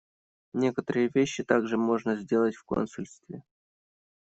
[0.55, 3.43] Некоторые вещи также можно сделать в консульстве.